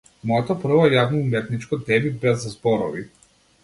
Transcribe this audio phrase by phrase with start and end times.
[0.29, 3.11] Моето прво јавно уметничко деби без зборови.